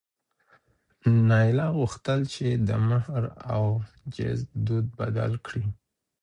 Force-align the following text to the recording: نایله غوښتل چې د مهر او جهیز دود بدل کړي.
نایله 1.29 1.67
غوښتل 1.77 2.19
چې 2.33 2.47
د 2.67 2.69
مهر 2.89 3.23
او 3.53 3.63
جهیز 4.13 4.39
دود 4.65 4.85
بدل 4.99 5.31
کړي. 5.45 5.65